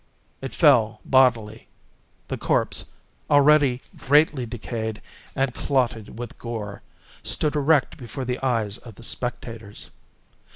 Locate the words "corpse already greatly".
2.39-4.47